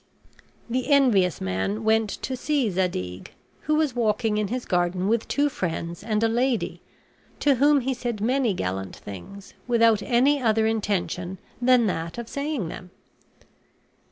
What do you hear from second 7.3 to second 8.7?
to whom he said many